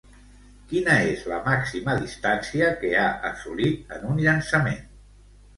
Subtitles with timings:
[0.71, 4.85] Quina és la màxima distància que ha assolit en un llançament?